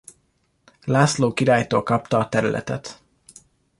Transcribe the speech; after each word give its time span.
László 0.85 1.33
királytól 1.33 1.83
kapta 1.83 2.17
a 2.17 2.29
területet. 2.29 3.01